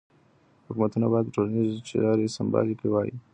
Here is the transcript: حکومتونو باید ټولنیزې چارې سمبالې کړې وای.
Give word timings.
حکومتونو 0.67 1.05
باید 1.13 1.31
ټولنیزې 1.35 1.77
چارې 1.89 2.33
سمبالې 2.37 2.73
کړې 2.79 2.89
وای. 2.91 3.11